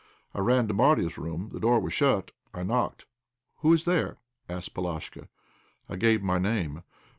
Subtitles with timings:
[0.33, 1.51] I ran to Marya's room.
[1.53, 3.05] The door was shut; I knocked.
[3.57, 4.17] "Who is there?"
[4.49, 5.27] asked Polashka.
[5.87, 6.81] I gave my name.